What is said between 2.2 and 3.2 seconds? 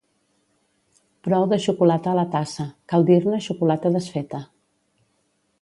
la tassa, cal